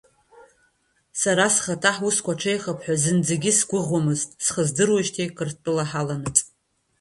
[1.21, 6.37] Сара схаҭа ҳусқәа ҽеихап ҳәа зынӡагьы сгәыӷӡомызт схы сдыруеижьҭеи Қырҭтәыла ҳаланаҵ.